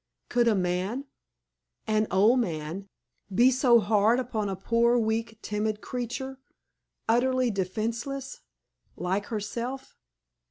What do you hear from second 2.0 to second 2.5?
old